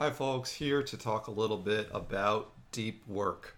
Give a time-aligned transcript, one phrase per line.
[0.00, 3.54] Hi, folks, here to talk a little bit about deep work.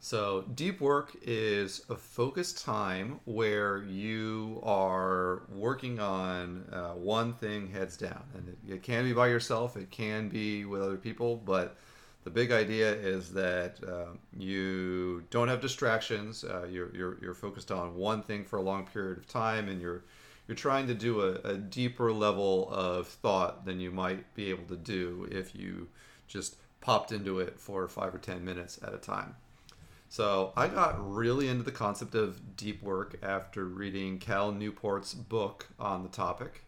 [0.00, 7.68] So, deep work is a focused time where you are working on uh, one thing
[7.68, 8.22] heads down.
[8.32, 11.76] And it, it, can be by yourself, it can be with other people, but
[12.24, 16.42] the big idea is that uh, you don't have distractions.
[16.42, 19.82] Uh, you're, you're, you're focused on one thing for a long period of time, and
[19.82, 20.04] you're
[20.46, 24.64] you're trying to do a, a deeper level of thought than you might be able
[24.64, 25.88] to do if you
[26.28, 29.34] just popped into it for five or ten minutes at a time.
[30.08, 35.66] So I got really into the concept of deep work after reading Cal Newport's book
[35.80, 36.62] on the topic.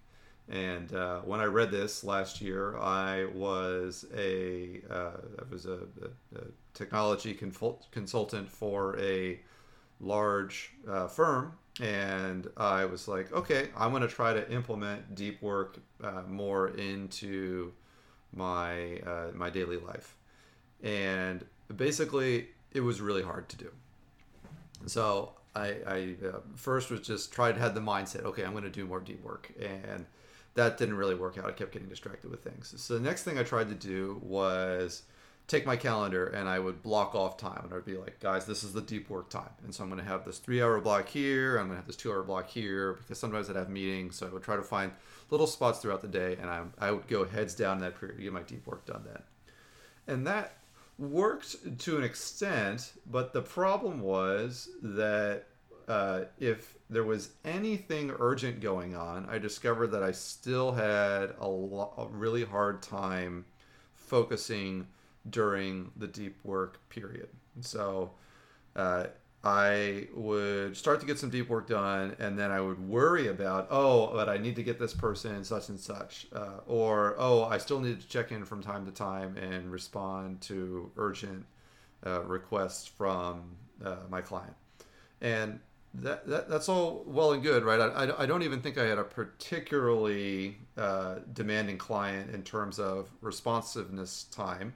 [0.49, 5.81] And uh, when I read this last year, I was a uh, I was a,
[6.03, 9.41] a, a technology consult- consultant for a
[10.01, 15.41] large uh, firm and I was like, okay, I'm going to try to implement deep
[15.43, 17.73] work uh, more into
[18.35, 20.17] my uh, my daily life,
[20.83, 21.45] and
[21.75, 23.71] basically, it was really hard to do.
[24.87, 28.71] So I, I uh, first was just tried had the mindset, okay, I'm going to
[28.71, 30.05] do more deep work, and
[30.55, 31.47] that didn't really work out.
[31.47, 32.75] I kept getting distracted with things.
[32.77, 35.03] So the next thing I tried to do was
[35.49, 38.63] take my calendar and I would block off time and I'd be like, guys, this
[38.63, 39.49] is the deep work time.
[39.65, 41.57] And so I'm going to have this three hour block here.
[41.57, 44.17] I'm going to have this two hour block here because sometimes I'd have meetings.
[44.17, 44.93] So I would try to find
[45.31, 48.19] little spots throughout the day and I, I would go heads down in that period
[48.19, 49.23] to get my deep work done then.
[50.07, 50.59] And that
[50.99, 55.47] worked to an extent, but the problem was that
[55.87, 61.49] uh, if there was anything urgent going on, I discovered that I still had a,
[61.49, 63.47] lo- a really hard time
[63.95, 64.87] focusing
[65.31, 67.29] during the deep work period.
[67.61, 68.13] So
[68.77, 69.07] uh,
[69.45, 73.69] I would start to get some deep work done, and then I would worry about,
[73.71, 77.59] oh, but I need to get this person such and such, uh, or oh, I
[77.59, 81.47] still need to check in from time to time and respond to urgent
[82.05, 84.55] uh, requests from uh, my client.
[85.21, 85.61] And
[85.95, 87.81] that, that, that's all well and good, right?
[87.81, 93.09] I, I, don't even think I had a particularly uh, demanding client in terms of
[93.21, 94.75] responsiveness time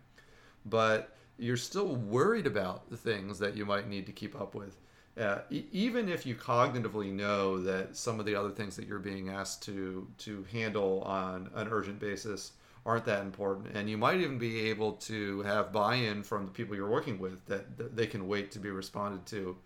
[0.66, 4.76] but you're still worried about the things that you might need to keep up with.
[5.18, 8.98] Uh, e- even if you cognitively know that some of the other things that you're
[8.98, 12.52] being asked to to handle on an urgent basis
[12.84, 16.74] aren't that important, and you might even be able to have buy-in from the people
[16.74, 19.56] you're working with that, that they can wait to be responded to.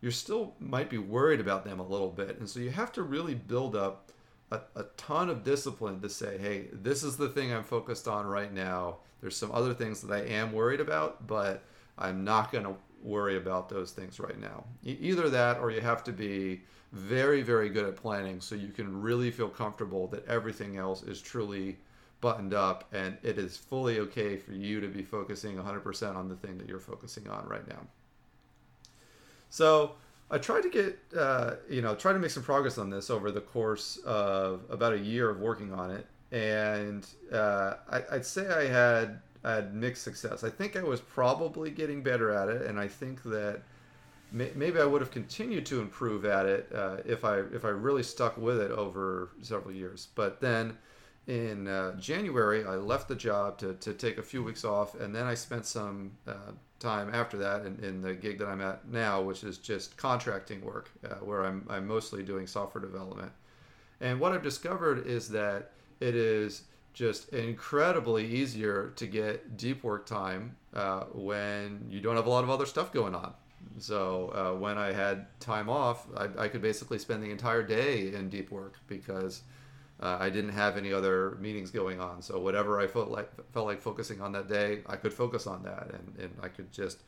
[0.00, 3.02] You still might be worried about them a little bit, and so you have to
[3.02, 4.12] really build up
[4.52, 8.26] a, a ton of discipline to say, hey, this is the thing I'm focused on
[8.26, 8.98] right now.
[9.20, 11.62] There's some other things that I am worried about, but
[11.98, 14.64] I'm not going to worry about those things right now.
[14.84, 16.62] Either that or you have to be
[16.92, 21.20] very, very good at planning so you can really feel comfortable that everything else is
[21.20, 21.78] truly
[22.20, 26.36] buttoned up and it is fully okay for you to be focusing 100% on the
[26.36, 27.80] thing that you're focusing on right now.
[29.50, 29.96] So,
[30.32, 33.30] I tried to get, uh, you know, try to make some progress on this over
[33.30, 38.48] the course of about a year of working on it, and uh, I, would say
[38.48, 40.42] I had I had mixed success.
[40.42, 43.60] I think I was probably getting better at it, and I think that
[44.32, 47.68] may, maybe I would have continued to improve at it uh, if I if I
[47.68, 50.08] really stuck with it over several years.
[50.14, 50.78] But then
[51.26, 55.14] in uh, January, I left the job to, to take a few weeks off, and
[55.14, 58.88] then I spent some uh, time after that in, in, the gig that I'm at
[58.88, 63.30] now, which is just contracting work, uh, where I'm, I'm mostly doing software development.
[64.00, 70.06] And what I've discovered is that it is just incredibly easier to get deep work
[70.06, 73.32] time uh, when you don't have a lot of other stuff going on.
[73.78, 78.12] So uh, when I had time off, I, I could basically spend the entire day
[78.12, 79.42] in deep work because
[80.02, 83.66] uh, I didn't have any other meetings going on, so whatever I felt like felt
[83.66, 87.02] like focusing on that day, I could focus on that, and, and I could just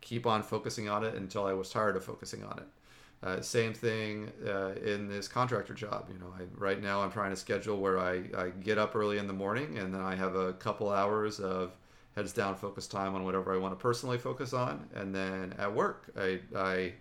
[0.00, 2.66] keep on focusing on it until I was tired of focusing on it.
[3.20, 6.08] Uh, same thing uh, in this contractor job.
[6.10, 9.18] You know, I, right now I'm trying to schedule where I, I get up early
[9.18, 11.72] in the morning and then I have a couple hours of
[12.14, 15.72] heads down focus time on whatever I want to personally focus on, and then at
[15.72, 16.92] work I, I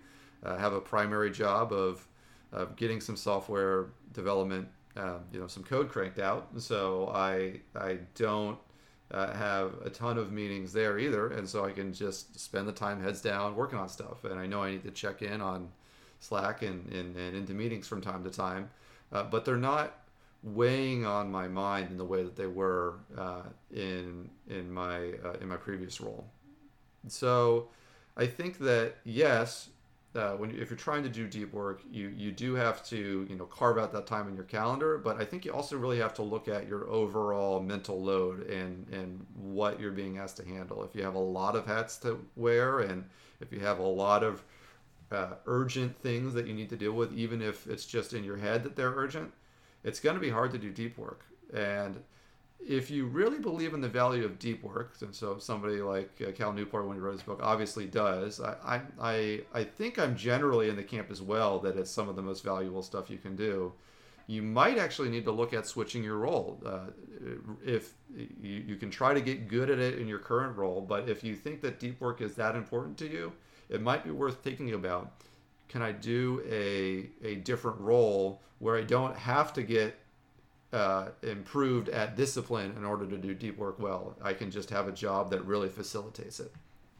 [0.43, 2.05] uh, have a primary job of
[2.51, 6.49] of getting some software development um, you know some code cranked out.
[6.57, 8.57] So I I don't
[9.11, 12.73] uh, have a ton of meetings there either, and so I can just spend the
[12.73, 14.25] time heads down working on stuff.
[14.25, 15.69] And I know I need to check in on
[16.19, 18.69] Slack and, and, and into meetings from time to time,
[19.11, 19.99] uh, but they're not
[20.43, 25.33] weighing on my mind in the way that they were uh, in in my uh,
[25.41, 26.25] in my previous role.
[27.07, 27.69] So
[28.15, 29.69] I think that yes,
[30.15, 33.35] uh, when if you're trying to do deep work, you you do have to you
[33.35, 34.97] know carve out that time in your calendar.
[34.97, 38.87] But I think you also really have to look at your overall mental load and
[38.89, 40.83] and what you're being asked to handle.
[40.83, 43.05] If you have a lot of hats to wear, and
[43.41, 44.43] if you have a lot of
[45.11, 48.37] uh, urgent things that you need to deal with, even if it's just in your
[48.37, 49.31] head that they're urgent,
[49.83, 51.25] it's going to be hard to do deep work.
[51.53, 52.01] And
[52.65, 56.31] if you really believe in the value of deep work, and so somebody like uh,
[56.31, 60.69] Cal Newport, when he wrote his book, obviously does, I, I, I think I'm generally
[60.69, 63.35] in the camp as well that it's some of the most valuable stuff you can
[63.35, 63.73] do.
[64.29, 66.61] You might actually need to look at switching your role.
[66.65, 66.87] Uh,
[67.63, 71.07] if you, you can try to get good at it in your current role, but
[71.07, 73.31] if you think that deep work is that important to you,
[73.69, 75.13] it might be worth thinking about.
[75.69, 79.97] Can I do a, a different role where I don't have to get
[80.73, 84.17] uh, improved at discipline in order to do deep work well.
[84.21, 86.51] I can just have a job that really facilitates it.